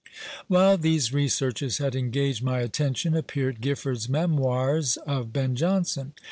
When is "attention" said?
2.61-3.15